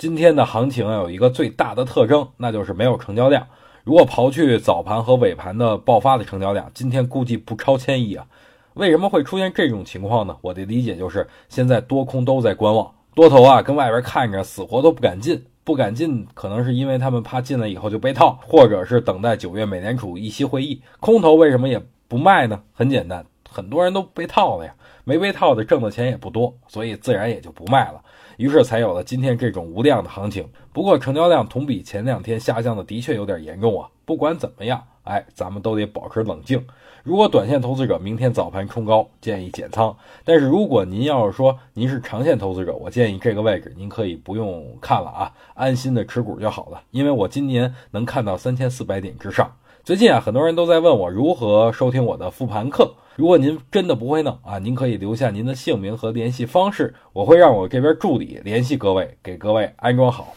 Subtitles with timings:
[0.00, 3.46] 今天的行情有一个最大的特征，那就是没有成交量。
[3.84, 8.26] 如果刨去早盘和尾盘的爆发的成交量，今天估计不超千亿啊。
[8.72, 10.34] 为什么会出现这种情况呢？
[10.40, 20.80] 我的理解就是，现在多空都在观望，多头啊跟外边看着死活都不敢进，不敢进，可能是因为他们怕进来以后就被套，或者是等待九月美联储议息会议。
[21.00, 21.78] 空头为什么也
[22.08, 22.62] 不卖呢？
[22.72, 24.74] 很简单，很多人都被套了呀，
[25.04, 28.00] 没被套的挣的钱也不多，所以自然也就不卖了。
[28.36, 30.48] 于是才有了今天这种无量的行情。
[30.72, 33.88] 不过成交量同比前两天下降的的确有点严重啊。
[34.06, 36.64] 不管怎么样，哎，咱们都得保持冷静。
[37.02, 39.94] 如果短线投资者明天早盘冲高，建议减仓。
[40.24, 46.82] 但是如果您要是说您是长线投资者，我建议这个位置您可以不用看了啊，安心的持股就好了。
[46.92, 49.50] 因为我今年能看到三千四百点之上。
[49.82, 52.94] 最近啊，很多人都在问我如何收听我的复盘课。
[53.20, 60.34] 如果您真的不会弄啊，您可以留下您的姓名和联系方式，我会让我这边助理联系各位，给各位安装好。